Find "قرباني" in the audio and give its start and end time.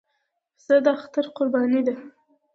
1.35-1.81